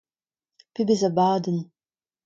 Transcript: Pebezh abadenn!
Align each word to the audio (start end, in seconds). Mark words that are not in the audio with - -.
Pebezh 0.73 1.05
abadenn! 1.09 1.59